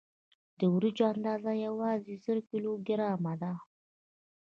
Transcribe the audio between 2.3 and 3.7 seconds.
کیلو ګرامه ده.